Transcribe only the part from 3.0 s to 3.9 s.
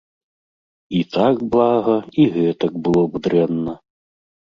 б дрэнна.